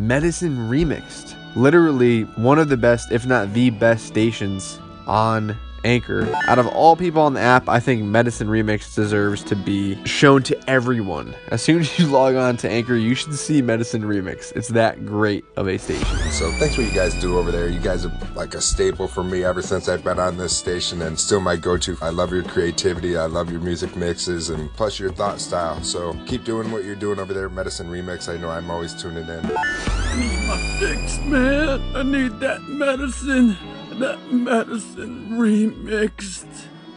[0.00, 1.34] Medicine Remixed.
[1.54, 5.54] Literally one of the best, if not the best stations on
[5.84, 6.28] Anchor.
[6.46, 10.42] Out of all people on the app, I think Medicine Remix deserves to be shown
[10.44, 11.34] to everyone.
[11.48, 14.54] As soon as you log on to Anchor, you should see Medicine Remix.
[14.56, 16.06] It's that great of a station.
[16.30, 17.68] So thanks for what you guys do over there.
[17.68, 21.02] You guys are like a staple for me ever since I've been on this station
[21.02, 21.96] and still my go-to.
[22.02, 23.16] I love your creativity.
[23.16, 25.82] I love your music mixes and plus your thought style.
[25.82, 28.32] So keep doing what you're doing over there, Medicine Remix.
[28.32, 29.46] I know I'm always tuning in.
[29.56, 31.80] I need my fix, man.
[31.94, 33.56] I need that medicine.
[34.00, 36.46] That medicine remixed.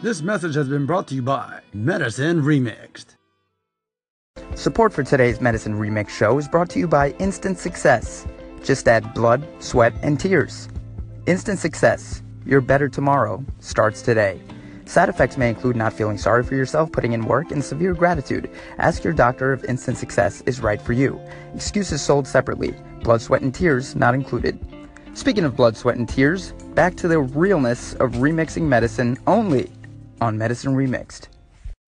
[0.00, 3.16] This message has been brought to you by Medicine Remixed.
[4.54, 8.26] Support for today's Medicine Remix show is brought to you by Instant Success.
[8.62, 10.70] Just add blood, sweat, and tears.
[11.26, 12.22] Instant Success.
[12.46, 14.40] Your better tomorrow starts today.
[14.86, 18.50] Side effects may include not feeling sorry for yourself, putting in work, and severe gratitude.
[18.78, 21.20] Ask your doctor if Instant Success is right for you.
[21.54, 22.74] Excuses sold separately.
[23.02, 24.58] Blood, sweat, and tears not included.
[25.12, 29.70] Speaking of blood, sweat, and tears, back to the realness of remixing medicine only
[30.20, 31.28] on Medicine Remixed.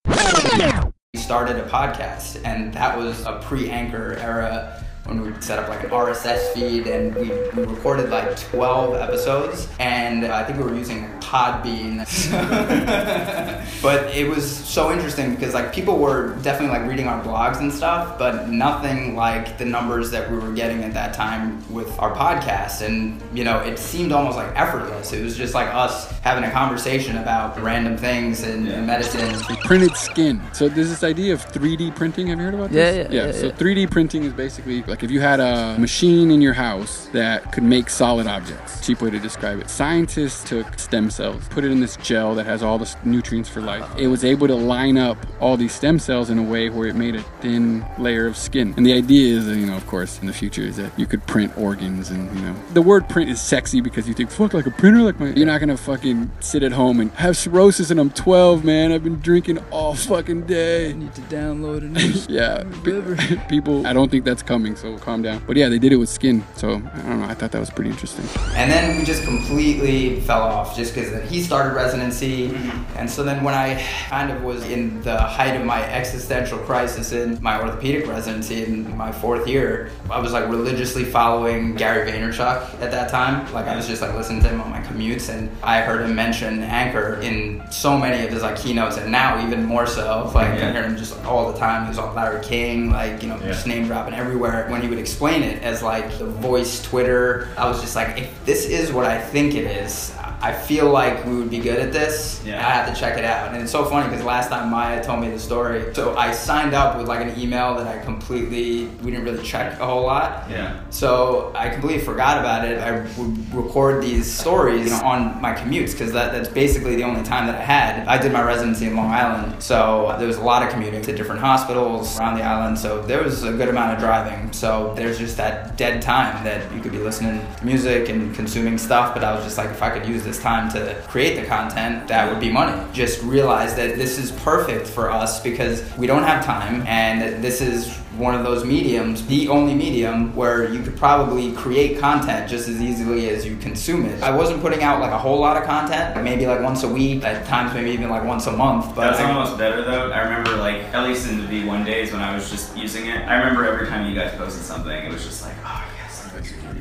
[0.07, 5.85] We started a podcast, and that was a pre-anchor era when we set up like
[5.85, 10.75] an RSS feed and we, we recorded like 12 episodes and I think we were
[10.75, 12.05] using Podbean.
[13.83, 17.73] but it was so interesting because like people were definitely like reading our blogs and
[17.73, 22.15] stuff, but nothing like the numbers that we were getting at that time with our
[22.15, 22.83] podcast.
[22.87, 25.13] And you know, it seemed almost like effortless.
[25.13, 29.35] It was just like us having a conversation about random things and, and medicine.
[29.65, 30.41] printed skin.
[30.53, 32.29] So there's this idea of 3D printing.
[32.29, 33.13] Have you heard about Yeah, this?
[33.13, 33.53] yeah, yeah, so yeah.
[33.53, 37.63] 3D printing is basically like if you had a machine in your house that could
[37.63, 38.85] make solid objects.
[38.87, 39.69] Cheap way to describe it.
[39.71, 43.61] Scientists took stem cells, put it in this gel that has all the nutrients for
[43.61, 43.85] life.
[43.99, 46.95] It was able to line up all these stem cells in a way where it
[46.97, 48.75] made a thin layer of skin.
[48.77, 51.27] And the idea is, you know, of course, in the future, is that you could
[51.27, 54.67] print organs and you know, the word print is sexy because you think, fuck, like
[54.67, 55.29] a printer, like my.
[55.31, 58.93] You're not gonna fucking sit at home and have cirrhosis and I'm 12, man.
[58.93, 60.93] I've been drinking all fucking day.
[60.93, 61.97] need to download it.
[62.29, 63.87] Yeah, pe- people.
[63.87, 65.43] I don't think that's coming, so calm down.
[65.47, 67.27] But yeah, they did it with skin, so I don't know.
[67.27, 68.25] I thought that was pretty interesting.
[68.55, 72.49] And then we just completely fell off just because he started residency.
[72.49, 72.99] Mm-hmm.
[72.99, 77.13] And so then when I kind of was in the height of my existential crisis
[77.13, 82.81] in my orthopedic residency in my fourth year, I was like religiously following Gary Vaynerchuk
[82.81, 83.53] at that time.
[83.53, 86.15] Like I was just like listening to him on my commutes and I heard him
[86.15, 90.31] mention Anchor in so many of his like keynotes and now even more so.
[90.35, 91.85] Like I hear him just like, all the time.
[91.85, 94.67] He was on Larry King, like, you know, just name dropping everywhere.
[94.69, 98.45] When he would explain it as like the voice Twitter, I was just like, if
[98.45, 101.93] this is what I think it is, I feel like we would be good at
[101.93, 102.43] this.
[102.45, 102.67] Yeah.
[102.67, 103.53] I have to check it out.
[103.53, 106.75] And it's so funny because last time Maya told me the story, so I signed
[106.75, 110.49] up with like an email that I completely, we didn't really check a whole lot.
[110.51, 110.81] Yeah.
[110.91, 112.79] So I completely forgot about it.
[112.79, 117.05] I would record these stories you know, on my commutes because that, that's basically the
[117.05, 118.07] only time that I had.
[118.07, 121.17] I did my residency in Long Island, so there was a lot of commuting to
[121.17, 122.79] different hospitals around the island.
[122.79, 124.53] So there was a good amount of driving.
[124.53, 128.79] So there's just that dead time that you could be listening to music and consuming
[128.79, 129.15] stuff.
[129.15, 132.09] But I was just like, if I could use this time to create the content,
[132.09, 132.77] that would be money.
[132.93, 137.61] Just realize that this is perfect for us because we don't have time, and this
[137.61, 142.67] is one of those mediums, the only medium where you could probably create content just
[142.67, 144.23] as easily as you consume it.
[144.23, 147.25] I wasn't putting out like a whole lot of content, maybe like once a week,
[147.25, 148.95] at times maybe even like once a month.
[148.95, 150.11] But That's I- almost better though.
[150.13, 153.19] I remember like at least in the V1 days when I was just using it.
[153.29, 155.85] I remember every time you guys posted something, it was just like, oh.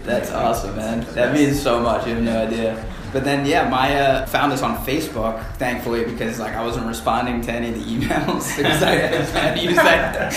[0.04, 1.06] That's awesome, man.
[1.16, 2.06] That means so much.
[2.08, 2.86] You have no idea.
[3.12, 7.52] But then, yeah, Maya found us on Facebook, thankfully, because like I wasn't responding to
[7.52, 10.34] any of the emails because I had used that.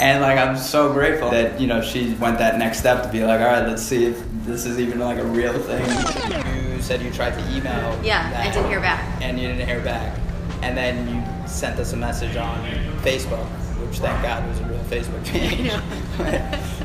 [0.00, 3.22] and like I'm so grateful that you know she went that next step to be
[3.22, 5.84] like, all right, let's see if this is even like a real thing.
[6.74, 7.98] You said you tried to email.
[8.02, 9.22] Yeah, I didn't hear back.
[9.22, 10.18] And you didn't hear back.
[10.62, 12.58] And then you sent us a message on
[13.02, 13.46] Facebook,
[13.96, 15.70] which thank God was a real Facebook page.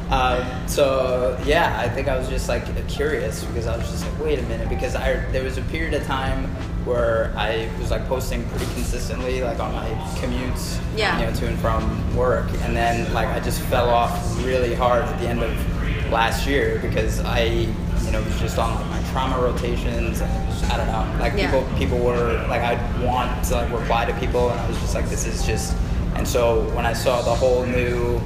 [0.12, 4.20] um, so yeah, I think I was just like curious because I was just like,
[4.20, 6.46] wait a minute, because I there was a period of time
[6.86, 9.88] where I was like posting pretty consistently, like on my
[10.20, 11.20] commutes, Yeah.
[11.20, 14.14] you know, to and from work, and then like I just fell off
[14.46, 18.74] really hard at the end of last year because I, you know, was just on
[18.76, 21.52] like my trauma rotations and was, I don't know, like Yeah.
[21.52, 24.96] people people were like I'd want to like reply to people and I was just
[24.96, 25.76] like this is just
[26.16, 28.22] and so when I saw the whole new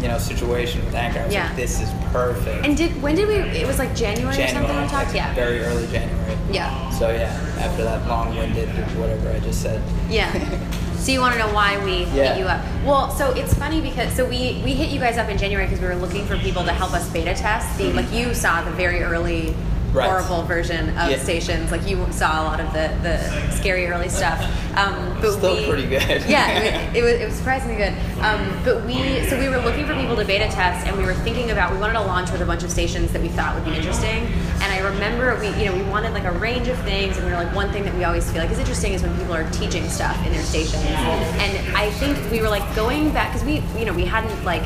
[0.00, 1.46] you know situation with Anchor I was Yeah.
[1.48, 2.64] like this is perfect.
[2.64, 3.34] And did when did we?
[3.34, 4.76] It was like January, or something.
[4.82, 5.08] We talked.
[5.08, 5.34] like, Yeah.
[5.34, 6.36] Very early January.
[6.50, 6.90] Yeah.
[6.90, 9.82] So yeah, after that long-winded whatever I just said.
[10.08, 10.32] Yeah.
[10.98, 12.34] So you want to know why we Yeah.
[12.34, 12.60] hit you up?
[12.84, 15.80] Well, so it's funny because so we we hit you guys up in January because
[15.80, 17.78] we were looking for people to help us beta test.
[17.78, 17.96] The mm-hmm.
[17.96, 19.54] like you saw the very early.
[19.92, 20.08] Right.
[20.08, 21.18] Horrible version of Yeah.
[21.18, 21.70] stations.
[21.70, 24.38] Like you saw a lot of the, the scary early stuff.
[24.76, 26.22] Um, but Still we, pretty good.
[26.28, 27.94] Yeah, it, it was it was surprisingly good.
[28.20, 31.14] Um, but we so we were looking for people to beta test, and we were
[31.14, 33.64] thinking about we wanted to launch with a bunch of stations that we thought would
[33.64, 34.26] be interesting.
[34.60, 37.32] And I remember we you know we wanted like a range of things, and we
[37.32, 39.48] were like one thing that we always feel like is interesting is when people are
[39.50, 40.84] teaching stuff in their stations.
[40.84, 44.62] And I think we were like going back because we you know we hadn't like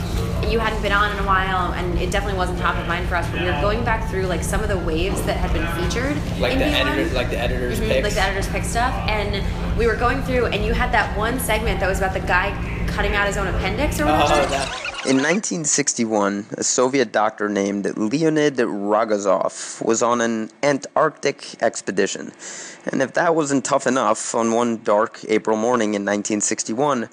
[0.51, 3.17] you hadn't been on in a while, and it definitely wasn't top of mind for
[3.17, 3.27] us.
[3.31, 6.17] But we were going back through like some of the waves that had been featured
[6.41, 6.87] Like in the V1.
[6.87, 8.05] editor, like the editor's Mhm, picks.
[8.05, 8.93] like the editor's pick stuff.
[9.09, 9.43] And
[9.79, 12.53] we were going through, and you had that one segment that was about the guy
[12.89, 14.35] cutting out his own appendix or whatever.
[14.43, 14.69] Oh, that.
[15.05, 22.33] In 1961, a Soviet doctor named Leonid Rogozov was on an Antarctic expedition.
[22.87, 27.09] And if that wasn't tough enough, on one dark April morning in 1961,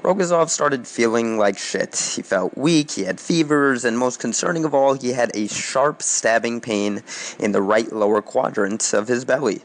[0.00, 2.14] Rogozov started feeling like shit.
[2.16, 6.02] He felt weak, he had fevers, and most concerning of all, he had a sharp
[6.02, 7.02] stabbing pain
[7.38, 9.60] in the right lower quadrant of his belly.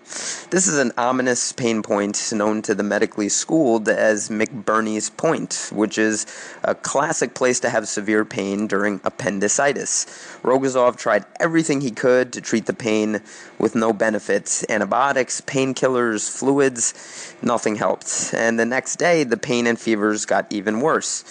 [0.52, 5.98] This is an ominous pain point known to the medically schooled as McBurney's point, which
[5.98, 6.26] is
[6.64, 10.06] a classic place to have severe pain during appendicitis.
[10.44, 13.22] Rogozov tried everything he could to treat the pain
[13.60, 18.34] with no benefit antibiotics, painkillers, fluids, nothing helped.
[18.34, 21.24] And the next day, the pain and fevers got even worse.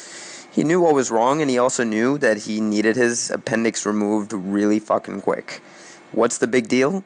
[0.50, 4.32] He knew what was wrong, and he also knew that he needed his appendix removed
[4.32, 5.60] really fucking quick.
[6.12, 7.04] What's the big deal?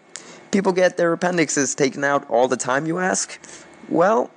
[0.52, 3.40] People get their appendixes taken out all the time, you ask?
[3.88, 4.30] Well,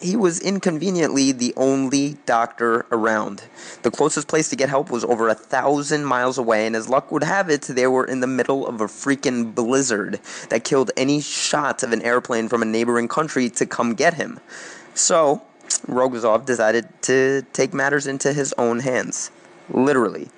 [0.00, 3.44] he was inconveniently the only doctor around.
[3.82, 7.12] The closest place to get help was over a thousand miles away, and as luck
[7.12, 11.20] would have it, they were in the middle of a freaking blizzard that killed any
[11.20, 14.40] shot of an airplane from a neighboring country to come get him.
[14.94, 15.42] So,
[15.86, 19.30] Rogozov decided to take matters into his own hands.
[19.68, 20.28] Literally.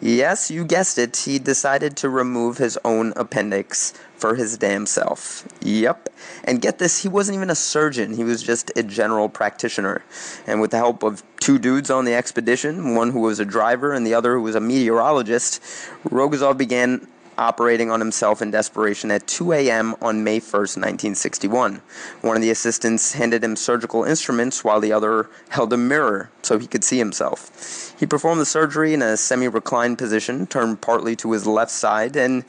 [0.00, 1.16] Yes, you guessed it.
[1.18, 5.46] He decided to remove his own appendix for his damn self.
[5.62, 6.08] Yep.
[6.42, 8.14] And get this, he wasn't even a surgeon.
[8.14, 10.02] He was just a general practitioner.
[10.46, 13.92] And with the help of two dudes on the expedition, one who was a driver
[13.92, 15.62] and the other who was a meteorologist,
[16.08, 17.06] Rogozov began
[17.38, 19.94] operating on himself in desperation at 2 a.m.
[20.00, 21.82] on May 1st, 1961.
[22.20, 26.58] One of the assistants handed him surgical instruments while the other held a mirror so
[26.58, 27.94] he could see himself.
[27.98, 32.16] He performed the surgery in a semi reclined position, turned partly to his left side,
[32.16, 32.44] and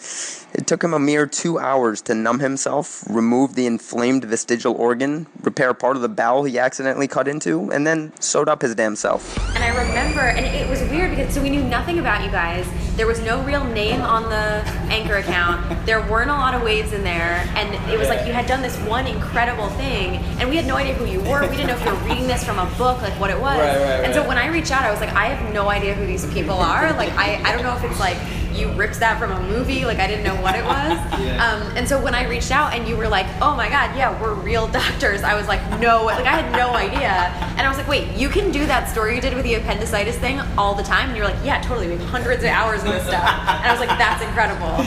[0.53, 5.27] it took him a mere two hours to numb himself, remove the inflamed vestigial organ,
[5.42, 8.95] repair part of the bowel he accidentally cut into, and then sewed up his damn
[8.95, 9.38] self.
[9.56, 12.68] And I remember, and it was weird because so we knew nothing about you guys.
[12.95, 15.85] There was no real name on the anchor account.
[15.85, 18.61] There weren't a lot of waves in there, and it was like you had done
[18.61, 21.41] this one incredible thing, and we had no idea who you were.
[21.41, 23.57] We didn't know if you were reading this from a book, like what it was.
[23.57, 25.93] Right, right, and so when I reached out, I was like, I have no idea
[25.93, 26.93] who these people are.
[26.93, 28.17] Like I, I don't know if it's like
[28.56, 29.86] you ripped that from a movie.
[29.86, 30.98] Like I didn't know what it was.
[31.40, 34.19] um, and so when I reached out and you were like, oh my god, yeah,
[34.22, 35.24] we're real doctors.
[35.24, 37.12] I was like, no, like I had no idea.
[37.57, 40.18] And I was like, wait, you can do that story you did with the appendicitis
[40.18, 41.10] thing all the time.
[41.10, 41.88] And you're like, yeah, totally.
[41.88, 43.24] We have hundreds of hours of this stuff.
[43.24, 44.84] And I was like, that's incredible.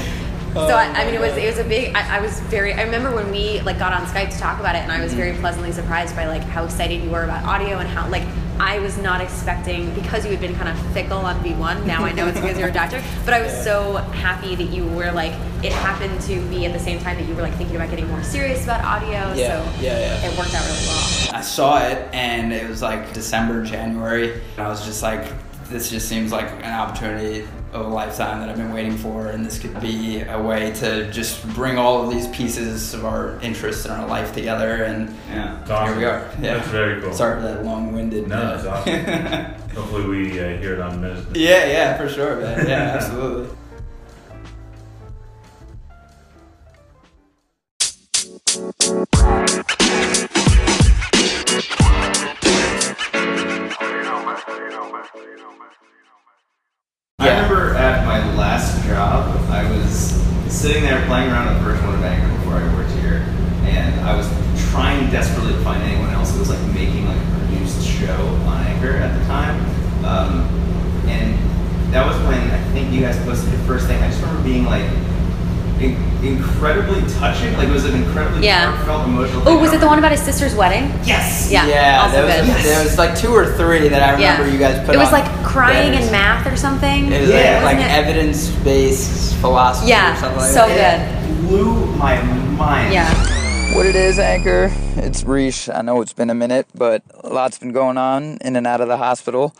[0.54, 1.94] So I, I oh mean, it was it was a big.
[1.94, 2.72] I, I was very.
[2.72, 5.14] I remember when we like got on Skype to talk about it, and I was
[5.14, 5.40] very mm-hmm.
[5.40, 8.24] pleasantly surprised by like how excited you were about audio and how like
[8.58, 11.84] I was not expecting because you had been kind of fickle on V1.
[11.86, 14.86] Now I know it's because you're a doctor, but I was so happy that you
[14.86, 15.32] were like.
[15.60, 18.06] It happened to be at the same time that you were like thinking about getting
[18.06, 19.34] more serious about audio.
[19.34, 20.30] Yeah, so yeah, yeah.
[20.30, 21.34] it worked out really well.
[21.34, 24.40] I saw it and it was like December, January.
[24.56, 25.32] And I was just like,
[25.64, 29.58] this just seems like an opportunity a lifetime that I've been waiting for, and this
[29.58, 33.94] could be a way to just bring all of these pieces of our interests and
[33.94, 34.84] our life together.
[34.84, 35.58] And Yeah.
[35.68, 35.86] Awesome.
[35.88, 36.30] here we are.
[36.40, 36.54] Yeah.
[36.56, 37.12] That's very cool.
[37.12, 38.28] Sorry for that long-winded.
[38.28, 39.68] No, uh, that's awesome.
[39.76, 41.32] Hopefully we uh, hear it on Medicine.
[41.34, 42.66] yeah, yeah, for sure, man.
[42.66, 43.54] Yeah, absolutely.
[61.08, 63.24] Playing around with version one of Anchor before I worked here,
[63.64, 64.28] and I was
[64.70, 68.14] trying desperately to find anyone else who was like making like a produced show
[68.46, 69.58] on Anchor at the time.
[70.04, 70.44] Um,
[71.08, 71.34] and
[71.92, 74.00] that was when I think you guys posted your first thing.
[74.02, 74.84] I just remember being like
[75.80, 77.52] in- incredibly touching.
[77.56, 78.70] Like it was an incredibly Yeah.
[78.72, 79.42] heartfelt, emotional.
[79.48, 80.90] Oh, was it the one about his sister's wedding?
[81.04, 81.48] Yes.
[81.50, 81.66] Yeah.
[81.66, 82.64] Yeah, also there was, good.
[82.66, 85.14] there was like two or three that I remember you guys put It was on
[85.20, 86.06] like crying banners.
[86.06, 87.10] in math or something.
[87.10, 87.60] It was Yeah.
[87.64, 87.98] like, like Wasn't it?
[89.38, 91.24] Evidence-based philosophy Yeah, or something like so that.
[91.24, 91.30] good.
[91.30, 92.92] It blew my mind.
[92.92, 93.76] Yeah.
[93.76, 94.70] What it is, Anchor?
[94.96, 95.72] It's Reesh.
[95.74, 98.80] I know it's been a minute, but a lot's been going on in and out
[98.80, 99.54] of the hospital.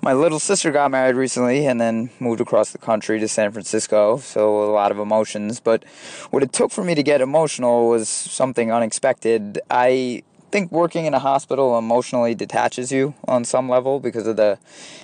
[0.00, 4.16] My little sister got married recently and then moved across the country to San Francisco,
[4.16, 5.60] so a lot of emotions.
[5.60, 5.84] But
[6.30, 9.60] what it took for me to get emotional was something unexpected.
[9.70, 14.58] I think working in a hospital emotionally detaches you on some level because of the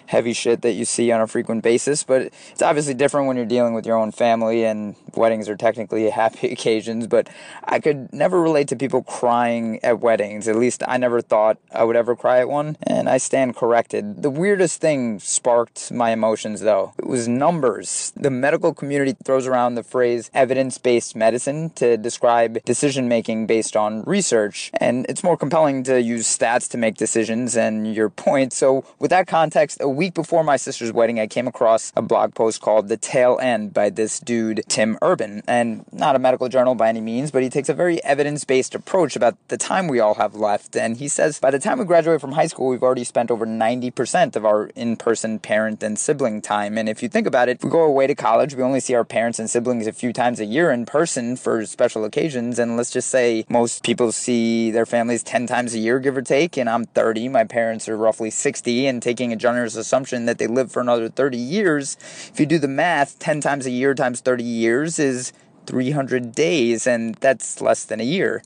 [0.07, 2.05] heavy shit that you see on a frequent basis.
[2.05, 6.11] But it's obviously different when you're dealing with your own family, and weddings are technically
[6.23, 7.07] happy occasions.
[7.07, 7.29] But
[7.65, 10.47] I could never relate to people crying at weddings.
[10.49, 14.23] At least I never thought I would ever cry at one, and I stand corrected.
[14.23, 16.93] The weirdest thing sparked my emotions, though.
[16.99, 18.13] It was numbers.
[18.15, 23.77] The medical community throws around the phrase evidence based medicine to describe decision making based
[23.77, 28.53] on research, and it's more compelling to use stats to make decisions and your point.
[28.53, 32.35] So, with that context, a week before my sister's wedding, I came across a blog
[32.35, 35.43] post called The Tail End by this dude, Tim Urban.
[35.47, 38.75] And not a medical journal by any means, but he takes a very evidence based
[38.75, 40.77] approach about the time we all have left.
[40.77, 43.47] And he says by the time we graduate from high school, we've already spent over
[43.47, 46.77] 90% of our in person parent and sibling time.
[46.77, 48.95] And if you think about it, if we go away to college, we only see
[48.95, 52.59] our parents and siblings a few times a year in person for special occasions.
[52.59, 56.23] And let's just say most people see their families 10 times a year, give or
[56.23, 57.29] take, and I'm 30.
[57.29, 61.11] My parents are roughly 60, and taking a generous assumption that they live for another
[61.11, 61.99] 30 years,
[62.33, 65.35] if you do the math, 10 times a year times 30 years is
[65.69, 68.43] 300 days, and that's less than a year.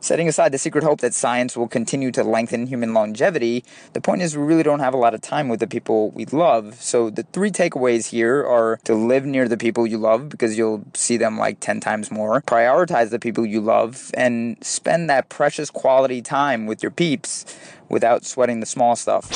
[0.00, 3.62] Setting aside the secret hope that science will continue to lengthen human longevity,
[3.92, 6.24] the point is we really don't have a lot of time with the people we
[6.24, 6.74] love.
[6.80, 10.82] So the three takeaways here are to live near the people you love because you'll
[10.94, 15.70] see them like 10 times more, prioritize the people you love, and spend that precious
[15.70, 17.44] quality time with your peeps
[17.90, 19.28] without sweating the small stuff.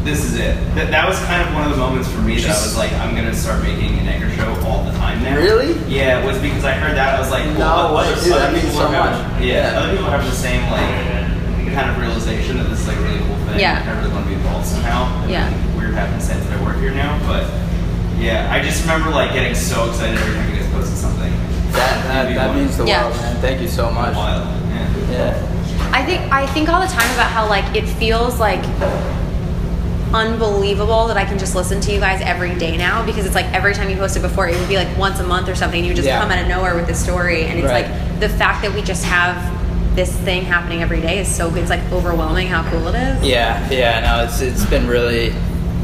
[0.00, 0.56] I was like, this is it.
[0.74, 2.92] That, that was kind of one of the moments for me that I was like,
[2.94, 5.36] I'm gonna start making an anchor show all the time now.
[5.36, 5.74] Really?
[5.88, 8.32] Yeah, it was because I heard that I was like, No well, way, other, dude,
[8.32, 9.42] other that means people so are having- much.
[9.42, 9.78] Yeah, Yeah.
[9.80, 13.18] other people have the same like kind of realization that this is like a really
[13.20, 13.60] cool thing.
[13.60, 13.84] Yeah.
[13.86, 15.06] I really want to be involved somehow.
[15.22, 15.76] And Yeah.
[15.76, 17.44] Weird happenstance that I work here now, but
[18.18, 21.32] yeah, I just remember like getting so excited every time you guys posted something.
[21.72, 22.56] That, that, that one.
[22.58, 23.04] means the Yeah.
[23.06, 23.36] world, man.
[23.40, 24.14] Thank you so much.
[24.16, 24.42] Wild.
[24.70, 24.88] Yeah.
[25.12, 25.46] Yeah.
[25.92, 28.62] I think I think all the time about how like it feels like
[30.12, 33.46] unbelievable that I can just listen to you guys every day now because it's like
[33.46, 35.94] every time you posted before it would be like once a month or something you
[35.94, 36.20] just Yeah.
[36.20, 37.88] come out of nowhere with this story and it's Right.
[37.88, 39.36] like the fact that we just have
[39.96, 43.24] this thing happening every day is so good it's like overwhelming how cool it is
[43.24, 45.32] Yeah, yeah, no, it's it's been really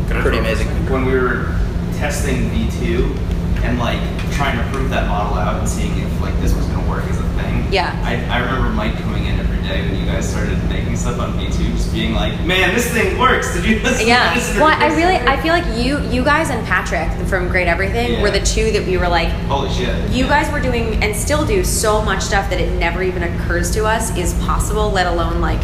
[0.08, 0.68] pretty amazing.
[0.90, 1.54] When we were
[1.98, 3.16] testing V2
[3.64, 3.98] and like
[4.32, 7.18] trying to prove that model out and seeing if like this was gonna work as
[7.18, 7.66] a thing.
[7.72, 7.92] Yeah.
[8.04, 9.15] I, I remember Mike coming in every
[9.66, 13.18] day when you guys started making stuff on V2, just being like, "Man, this thing
[13.18, 14.06] works." Did you listen?
[14.06, 14.54] yeah to this?
[14.56, 18.22] well i really i feel like you you guys and patrick from great everything Yeah.
[18.22, 20.10] were the two that we were like Holy shit.
[20.10, 23.70] you guys were doing and still do so much stuff that it never even occurs
[23.72, 25.60] to us is possible let alone like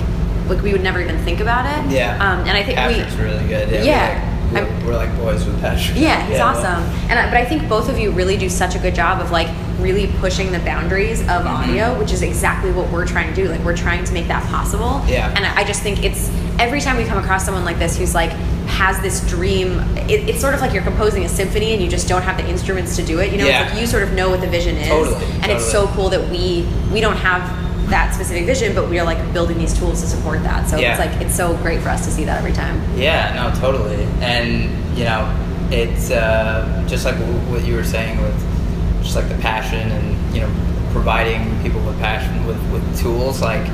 [0.49, 2.15] like we would never even think about it Yeah.
[2.17, 3.71] um, and i think Patrick's we really good.
[3.71, 3.83] Yeah.
[3.85, 4.32] Yeah.
[4.53, 5.99] We're, like, we're, like boys with Patrick.
[5.99, 8.79] yeah he's awesome and I, but i think both of you really do such a
[8.79, 11.49] good job of like really pushing the boundaries of Mm-hmm.
[11.71, 14.47] audio which is exactly what we're trying to do like we're trying to make that
[14.49, 15.29] possible Yeah.
[15.37, 16.29] and i just think it's
[16.59, 18.31] every time we come across someone like this who's like
[18.69, 22.09] has this dream it, it's sort of like you're composing a symphony and you just
[22.09, 23.63] don't have the instruments to do it you know Yeah.
[23.65, 26.09] it's like you sort of know what the vision is Totally, and it's so cool
[26.11, 27.43] that we we don't have
[27.91, 30.91] that specific vision but we're like building these tools to support that so Yeah.
[30.93, 34.05] it's like it's so great for us to see that every time Yeah, no, totally.
[34.21, 35.29] And you know,
[35.71, 37.17] it's uh, just like
[37.51, 40.51] what you were saying with just like the passion and you know
[40.93, 43.67] providing people with passion with with tools like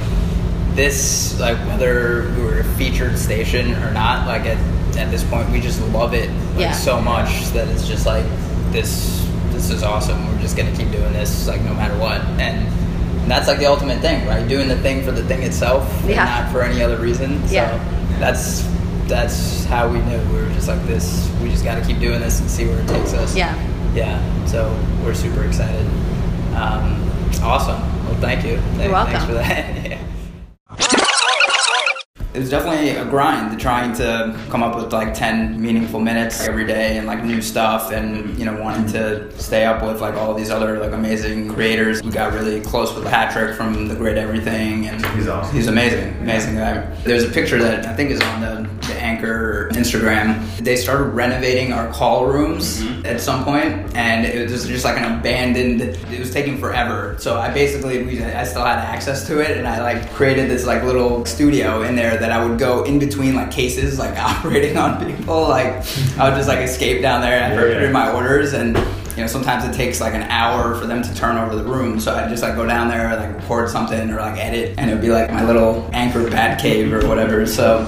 [0.75, 4.57] this like whether we were a featured station or not like at,
[4.97, 6.73] at this point we just love it like Yeah.
[6.73, 8.25] so much that it's just like
[8.73, 12.67] this this is awesome we're just gonna keep doing this like no matter what and
[13.31, 14.47] that's like the ultimate thing right?
[14.49, 16.21] Doing the thing for the thing itself Yeah.
[16.23, 17.47] and not for any other reason.
[17.49, 18.19] So Yeah.
[18.19, 18.63] that's
[19.07, 20.19] that's how we knew.
[20.33, 22.79] We were just like this we just got to keep doing this and see where
[22.81, 23.35] it takes us.
[23.37, 23.55] Yeah.
[23.95, 24.21] Yeah.
[24.47, 24.69] So
[25.05, 25.87] we're super excited.
[26.55, 27.11] Um,
[27.43, 27.81] awesome.
[28.07, 28.59] Well thank you.
[28.77, 29.13] Thank- welcome.
[29.15, 29.75] thanks for that.
[29.89, 29.98] Yeah.
[32.39, 36.65] It was definitely a grind trying to come up with like 10 meaningful minutes every
[36.65, 40.35] day and like new stuff and you know wanting to stay up with like all
[40.35, 42.01] these other like amazing creators.
[42.01, 45.53] We got really close with Patrick from The Great Everything and He's awesome.
[45.53, 46.83] He's amazing, amazing guy.
[47.03, 50.59] There's a picture that I think is on the, the Anchor Instagram.
[50.59, 53.05] They started renovating our call rooms mm-hmm.
[53.05, 55.81] at some point, and it was just like an abandoned.
[55.81, 57.17] It was taking forever.
[57.19, 60.65] So I basically, we, I still had access to it, and I like created this
[60.65, 64.77] like little studio in there that I would go in between like cases, like operating
[64.77, 65.43] on people.
[65.43, 65.85] Like
[66.19, 68.77] I would just like escape down there after I put in my orders and
[69.19, 71.99] you know, sometimes it takes like an hour for them to turn over the room.
[71.99, 74.95] So I'd just like go down there, like record something or like edit, and it
[74.95, 77.45] would be like my little anchor bat cave or whatever.
[77.45, 77.85] So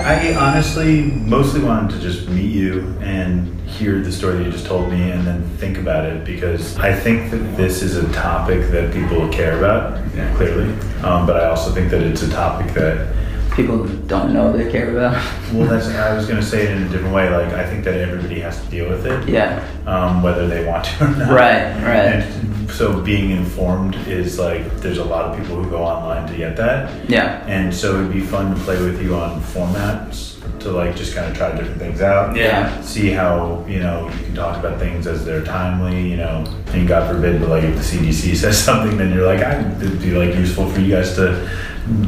[0.00, 4.66] I honestly mostly wanted to just meet you and hear the story that you just
[4.66, 8.70] told me and then think about it because I think that this is a topic
[8.70, 9.96] that people care about,
[10.36, 10.70] clearly.
[11.02, 13.14] Um, but I also think that it's a topic that
[13.54, 15.14] people don't know they care about.
[15.52, 17.30] well, that's I was going to say it in a different way.
[17.30, 19.28] Like I think that everybody has to deal with it.
[19.28, 19.66] Yeah.
[19.86, 21.30] Um, whether they want to or not.
[21.30, 22.06] Right, right.
[22.06, 26.36] And so being informed is like there's a lot of people who go online to
[26.36, 27.08] get that.
[27.08, 27.44] Yeah.
[27.46, 31.30] And so it'd be fun to play with you on formats to like just kind
[31.30, 32.34] of try different things out.
[32.36, 32.80] Yeah.
[32.80, 36.10] See how you know you can talk about things as they're timely.
[36.10, 39.44] You know, and God forbid, but like if the CDC says something, then you're like,
[39.44, 41.48] I it'd be like useful for you guys to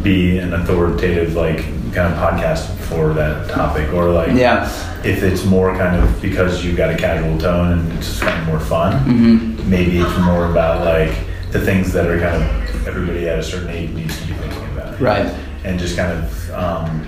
[0.03, 1.59] be an authoritative like
[1.93, 4.65] kind of podcast for that topic or like Yeah.
[5.05, 8.41] if it's more kind of because you've got a casual tone and it's just kind
[8.41, 9.67] of more fun Mhm.
[9.67, 11.13] maybe it's more about like
[11.53, 14.65] the things that are kind of everybody at a certain age needs to be thinking
[14.77, 15.27] about Right.
[15.65, 17.03] and just kind of um,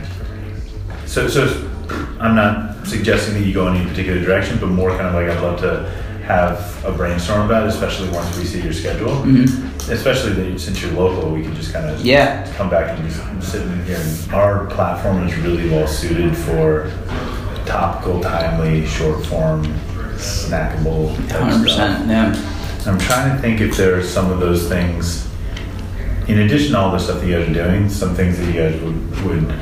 [1.06, 1.48] so so
[2.20, 5.28] i'm not suggesting that you go in any particular direction but more kind of like
[5.30, 5.90] i'd love to
[6.28, 9.48] have a brainstorm about especially once we see your schedule Mhm.
[9.90, 12.46] especially that since you're local we can just kind of Yeah.
[12.58, 13.20] come back and just
[13.50, 16.90] sit in here and our platform is really well suited for
[17.64, 19.64] topical timely short form
[20.18, 22.08] snackable type 100%.
[22.08, 22.34] Yeah.
[22.86, 25.26] I'm trying to think if there are some of those things,
[26.26, 28.60] in addition to all the stuff that you guys are doing, some things that you
[28.60, 29.54] guys would, would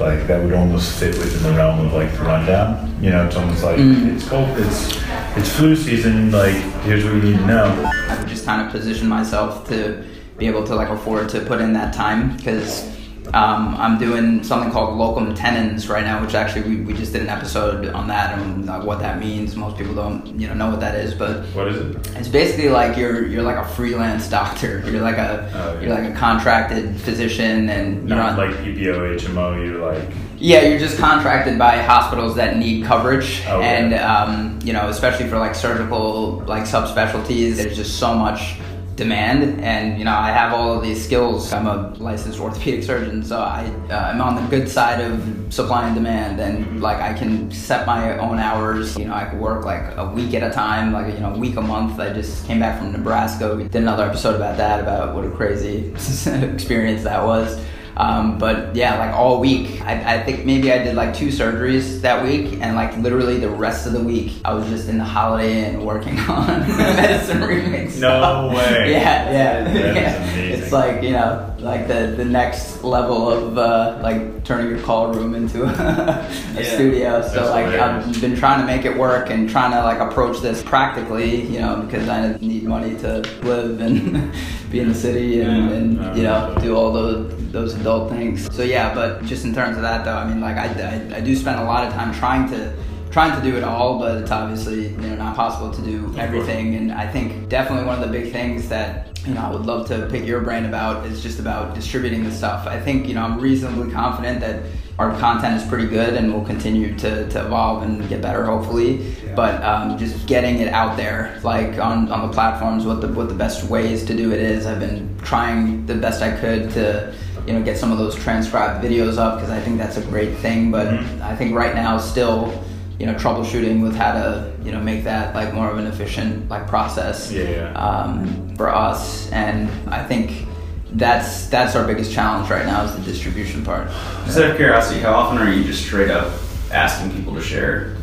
[0.00, 2.94] like that would almost fit within the realm of like the rundown.
[3.00, 4.14] You know, it's almost like Mhm.
[4.16, 4.96] it's cold, it's
[5.36, 6.30] it's flu season.
[6.30, 7.90] Like here's what you need to know.
[8.08, 10.04] I would just kind of position myself to
[10.38, 12.92] be able to like afford to put in that time because
[13.32, 17.22] um, I'm doing something called locum tenens right now, which actually we, we just did
[17.22, 19.56] an episode on that and what that means.
[19.56, 22.16] Most people don't you know know what that is, but What is it?
[22.16, 24.82] it's basically like you're you're like a freelance doctor.
[24.90, 25.80] You're like a Oh, yeah.
[25.80, 29.64] you're like a contracted physician, and you're Not on like PPO, HMO.
[29.66, 30.08] You're like
[30.44, 35.26] yeah, you're just contracted by hospitals that need coverage, Oh, and um, you know, especially
[35.26, 38.56] for like surgical like subspecialties, there's just so much
[38.94, 41.50] demand, and you know, I have all of these skills.
[41.50, 45.86] I'm a licensed orthopedic surgeon, so I uh, I'm on the good side of supply
[45.86, 48.98] and demand, and like I can set my own hours.
[48.98, 51.38] You know, I could work like a week at a time, like you know, a
[51.38, 51.98] week a month.
[51.98, 53.56] I just came back from Nebraska.
[53.56, 55.88] We did another episode about that, about what a crazy
[56.26, 57.58] experience that was.
[57.96, 62.00] Um, but yeah, like all week, I, I think maybe I did like two surgeries
[62.00, 65.04] that week, and like literally the rest of the week, I was just in the
[65.04, 68.00] Holiday Inn working on medicine remix.
[68.00, 68.92] No way.
[68.92, 70.14] Yeah, yeah, yeah.
[70.16, 70.62] amazing.
[70.62, 75.12] It's like you know, like the the next level of uh, like turning your call
[75.12, 77.26] room into a, a studio.
[77.26, 78.06] So like hilarious.
[78.06, 81.60] I've been trying to make it work and trying to like approach this practically, you
[81.60, 84.32] know, because I need money to live and
[84.70, 88.54] be in the city and, and you know do all those those adult things.
[88.54, 91.20] So yeah, but just in terms of that though, I mean, like I, I, I
[91.20, 92.76] do spend a lot of time trying to
[93.14, 96.74] trying to do it all, but it's obviously you know not possible to do everything.
[96.74, 99.86] And I think definitely one of the big things that you know I would love
[99.86, 102.66] to pick your brain about is just about distributing the stuff.
[102.66, 104.64] I think you know I'm reasonably confident that
[104.98, 109.14] our content is pretty good and will continue to, to evolve and get better hopefully.
[109.36, 113.28] But um, just getting it out there like on, on the platforms what the what
[113.28, 114.66] the best ways to do it is.
[114.66, 117.14] I've been trying the best i could to
[117.46, 120.36] you know get some of those transcribed videos up because i think that's a great
[120.38, 120.72] thing.
[120.72, 120.88] But
[121.22, 122.64] i think right now still
[122.98, 126.48] you know troubleshooting with how to you know make that like more of an efficient
[126.48, 127.72] like process Yeah, yeah.
[127.72, 130.46] um, for us and i think
[130.92, 133.88] that's that's our biggest challenge right now is the distribution part
[134.26, 136.32] Just out of curiosity, how often are you just straight up
[136.70, 137.96] asking people to share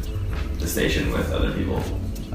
[0.60, 1.82] the station with other people?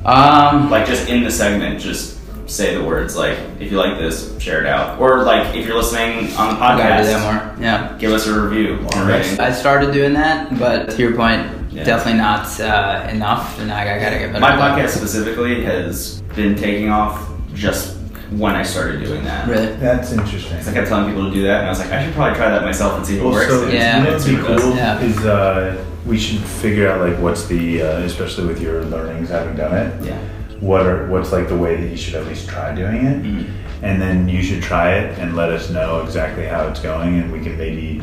[0.05, 2.17] Um, like just in the segment, just
[2.49, 5.77] say the words like, if you like this, share it out, or like if you're
[5.77, 7.63] listening on the podcast, do that more.
[7.63, 7.97] Yeah.
[7.99, 9.39] give us a review or a rating.
[9.41, 11.85] I started doing that, but to your point, Yeah.
[11.85, 14.41] definitely not uh, enough, and I, I gotta get better.
[14.41, 17.97] My podcast specifically has been taking off just
[18.31, 19.47] when I started doing that.
[19.49, 19.75] Really?
[19.77, 20.57] That's interesting.
[20.57, 22.37] 'Cause I kept telling people to do that, and I was like, I should probably
[22.37, 23.53] try that myself and see if it works.
[23.53, 23.99] Also, And Yeah.
[23.99, 24.63] you know it's what'd be it does.
[24.63, 25.01] cool Yeah.
[25.01, 29.55] is uh, we should figure out like what's the uh, especially with your learnings having
[29.57, 29.93] done it.
[30.05, 30.17] Yeah.
[30.61, 33.45] What are what's like the way that you should at least try doing it, Mhm.
[33.83, 37.31] and then you should try it and let us know exactly how it's going, and
[37.33, 38.01] we can maybe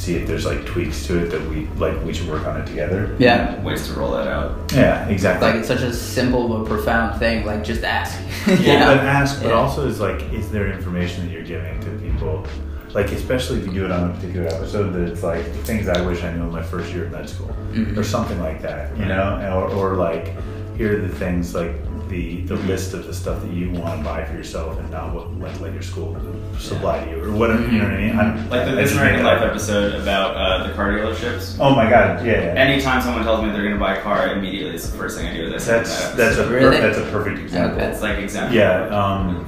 [0.00, 2.66] see if there's like tweaks to it that we like we should work on it
[2.66, 3.14] together.
[3.18, 3.60] Yeah.
[3.62, 4.72] Ways to roll that out.
[4.72, 5.48] Yeah, exactly.
[5.48, 7.44] Like it's such a simple but profound thing.
[7.44, 8.18] Like just ask.
[8.60, 9.54] Yeah, but ask, but Yeah.
[9.54, 12.46] also is like, is there information that you're giving to people?
[12.94, 16.00] Like, especially if you do it on a particular episode, that it's like things I
[16.00, 17.96] wish I knew in my first year of med school, Mhm.
[17.96, 20.34] or something like that, you know, or, or like,
[20.76, 21.72] here are the things like
[22.10, 25.14] the the list of the stuff that you want to buy for yourself and not
[25.14, 26.20] what like let your school
[26.58, 27.62] supply to you or whatever.
[27.62, 28.18] You know what I mean?
[28.18, 31.56] I'm, Like the I This just American Life episode about uh, the car dealerships.
[31.60, 32.32] Oh my god, yeah.
[32.32, 32.54] yeah.
[32.54, 35.28] Anytime someone tells me they're going to buy a car, immediately it's the first thing
[35.28, 35.54] I do.
[35.54, 37.80] Is I That's that that's a per- that's a perfect example.
[37.80, 38.58] It's like exactly.
[38.58, 38.88] Yeah.
[38.88, 39.46] Um,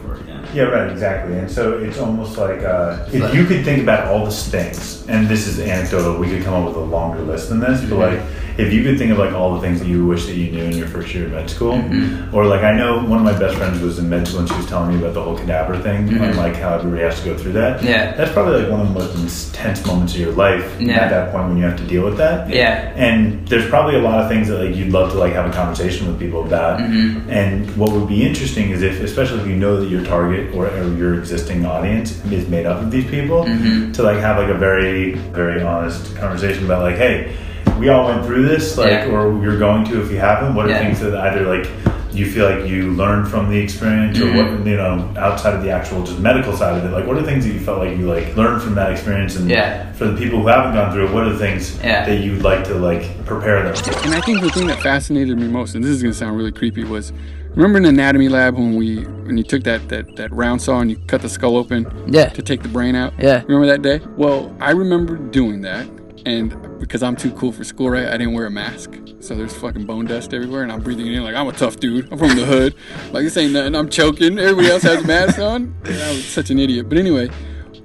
[0.54, 0.64] yeah.
[0.64, 0.90] Right.
[0.90, 1.36] Exactly.
[1.36, 5.28] And so it's almost like uh, if you could think about all the things, and
[5.28, 8.20] this is anecdotal, we could come up with a longer list than this, but like
[8.58, 10.64] if you could think of like all the things that you wish that you knew
[10.64, 12.34] in your first year of med school, Mm-hmm.
[12.34, 14.56] or like I know one of my best friends was in med school and she
[14.56, 16.36] was telling me about the whole cadaver thing and Mhm.
[16.36, 17.82] like how everybody has to go through that.
[17.82, 18.12] Yeah.
[18.16, 19.14] That's probably like one of the most
[19.54, 20.98] intense moments of your life Yeah.
[21.00, 22.48] at that point when you have to deal with that.
[22.50, 22.90] Yeah.
[22.96, 25.52] And there's probably a lot of things that like you'd love to like have a
[25.52, 26.78] conversation with people about.
[26.80, 27.22] Mhm.
[27.28, 30.66] And what would be interesting is if, especially if you know that your target or,
[30.66, 33.92] or your existing audience is made up of these people, Mhm.
[33.94, 37.32] to like have like a very, very honest conversation about like, hey,
[37.78, 39.06] we all went through this, like, Yeah.
[39.06, 40.54] or you're going to if you haven't.
[40.54, 40.78] What are Yeah.
[40.78, 41.68] things that either like
[42.12, 44.68] you feel like you learned from the experience, or what mm-hmm.
[44.68, 46.94] you know outside of the actual just medical side of it?
[46.94, 49.36] Like, what are things that you felt like you like learned from that experience?
[49.36, 49.90] And Yeah.
[49.92, 52.04] for the people who haven't gone through it, what are the things Yeah.
[52.04, 53.74] that you'd like to like prepare them?
[53.74, 54.04] for?
[54.04, 56.52] And I think the thing that fascinated me most, and this is gonna sound really
[56.52, 57.12] creepy, was
[57.54, 60.90] remember in anatomy lab when we when you took that that that round saw and
[60.90, 62.26] you cut the skull open Yeah.
[62.26, 63.14] to take the brain out.
[63.18, 63.40] Yeah.
[63.46, 64.00] Remember that day?
[64.18, 65.86] Well, I remember doing that,
[66.26, 68.06] and because I'm too cool for school, right?
[68.06, 71.14] I didn't wear a mask, so there's fucking bone dust everywhere, and I'm breathing it
[71.14, 72.10] in like I'm a tough dude.
[72.12, 72.74] I'm from the hood.
[73.12, 73.74] Like this ain't nothing.
[73.74, 74.38] I'm choking.
[74.38, 75.74] Everybody else has masks on.
[75.84, 76.88] And I was such an idiot.
[76.88, 77.28] But anyway.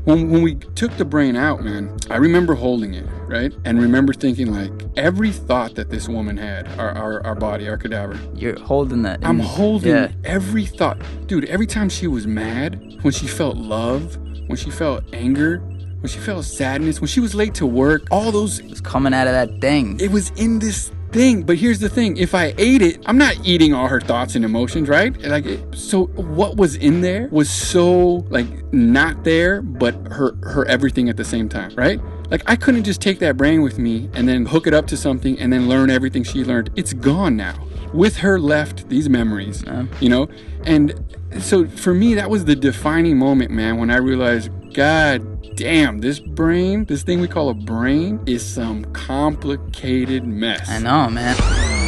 [0.04, 3.54] When, when we took the brain out, man, I remember holding it, right?
[3.66, 7.76] And remember thinking, like, every thought that this woman had, our, our, our body, our
[7.76, 9.20] cadaver, You're holding that.
[9.22, 10.12] I'm holding Yeah.
[10.24, 10.98] every thought.
[11.28, 14.16] Dude, every time she was mad, when she felt love,
[14.48, 15.62] when she felt anger,
[16.00, 18.60] when she felt sadness, when she was late to work, all those.
[18.60, 20.00] It's coming out of that thing.
[20.00, 21.44] It was in this thing.
[21.44, 24.46] But here's the thing if I ate it, I'm not eating all her thoughts and
[24.46, 25.20] emotions, right?
[25.22, 30.66] Like, it, so what was in there was so, like, not there, but her, her
[30.68, 32.00] everything at the same time, right?
[32.30, 34.98] Like, I couldn't just take that brain with me and then hook it up to
[34.98, 36.72] something and then learn everything she learned.
[36.76, 37.56] It's gone now.
[37.94, 39.64] With her left these memories,
[40.02, 40.28] you know?
[40.66, 40.94] And
[41.40, 46.20] so for me, that was the defining moment, man, when I realized, God damn, this
[46.20, 50.70] brain, this thing we call a brain, is some complicated mess.
[50.70, 51.36] I know, man.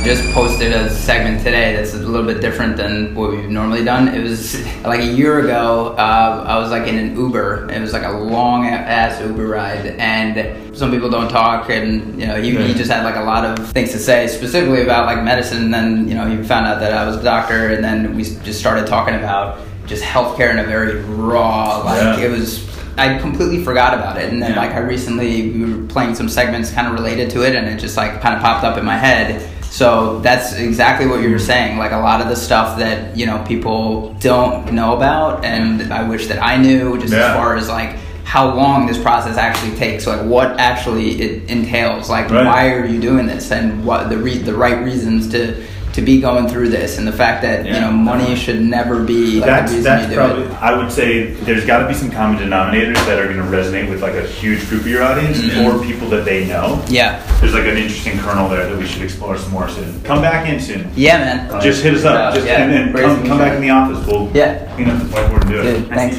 [0.04, 4.08] Just posted a segment today that's a little bit different than what we've normally done.
[4.08, 5.94] It was like a year ago.
[5.98, 7.70] Uh, I was like in an Uber.
[7.70, 12.28] It was like a long ass Uber ride, and some people don't talk, and you
[12.28, 15.22] know he, he just had like a lot of things to say specifically about like
[15.24, 15.66] medicine.
[15.66, 18.24] And then you know he found out that I was a doctor, and then we
[18.24, 22.26] just started talking about just healthcare in a very raw like Yeah.
[22.26, 22.68] it was.
[22.98, 26.72] I completely forgot about it, and then like I recently we were playing some segments
[26.72, 28.98] kind of related to it, and it just like kind of popped up in my
[28.98, 29.48] head.
[29.70, 31.78] So that's exactly what you were saying.
[31.78, 36.04] Like a lot of the stuff that you know people don't know about, and I
[36.08, 36.98] wish that I knew.
[37.00, 37.30] Just Yeah.
[37.30, 42.10] as far as like how long this process actually takes, like what actually it entails.
[42.10, 42.46] Like Right.
[42.46, 45.56] why are you doing this, and what the re- the right reasons to
[45.94, 49.40] to be going through this, and the fact that you know money should never be
[49.40, 50.44] like, That's that's probably.
[50.44, 50.52] it.
[50.62, 53.90] I would say there's got to be some common denominators that are going to resonate
[53.90, 55.66] with like a huge group of your audience Mhm.
[55.66, 56.82] or people that they know.
[56.88, 57.20] Yeah.
[57.42, 60.00] There's like an interesting kernel there that we should explore some more soon.
[60.04, 60.88] Come back in soon.
[60.96, 61.62] Yeah, man.
[61.62, 62.36] Just hit us up.
[62.36, 62.64] Just Yeah.
[62.64, 64.06] and then come, come back in the office.
[64.06, 64.60] We'll Yeah.
[64.76, 65.64] clean up the whiteboard and do it.
[65.64, 66.18] Dude, thanks.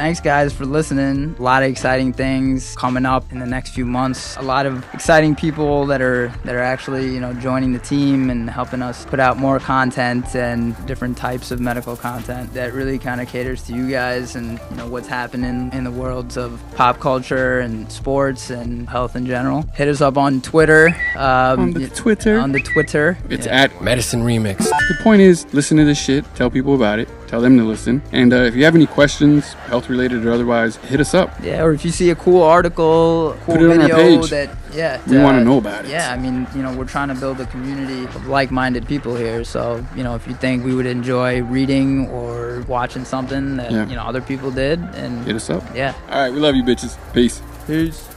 [0.00, 1.36] Thanks, guys, for listening.
[1.38, 4.34] A lot of exciting things coming up in the next few months.
[4.38, 8.30] A lot of exciting people that are that are actually, you know, joining the team
[8.30, 12.98] and helping us put out more content and different types of medical content that really
[12.98, 16.62] kind of caters to you guys and you know what's happening in the worlds of
[16.76, 19.66] pop culture and sports and health in general.
[19.74, 20.96] Hit us up on Twitter.
[21.14, 22.38] Um, On the Twitter.
[22.38, 23.18] On the Twitter.
[23.28, 23.64] It's Yeah.
[23.64, 24.60] at Medicine Remix.
[24.64, 28.02] The point is, listen to this shit, tell people about it, tell them to listen.
[28.10, 31.30] And uh, if you have any questions, health related or otherwise, hit us up.
[31.42, 34.30] Yeah, or if you see a cool article, cool Put it on our video page.
[34.30, 35.90] that yeah, We wanna know about it.
[35.92, 39.44] Yeah, I mean, you know, we're trying to build a community of like-minded people here.
[39.44, 43.86] So, you know, if you think we would enjoy reading or watching something that Yeah.
[43.88, 45.62] you know other people did, and Hit us up.
[45.74, 45.94] Yeah.
[46.10, 46.96] All right, we love you, bitches.
[47.14, 47.40] Peace.
[47.66, 48.08] Peace.